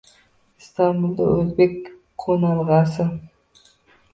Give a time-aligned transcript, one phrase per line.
[0.61, 1.75] Istanbuldagi “O‘zbek
[2.25, 3.07] qo‘nalg‘asi”